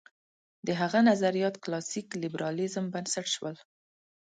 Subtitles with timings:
[0.67, 3.55] د هغه نظریات کلاسیک لېبرالېزم بنسټ شول.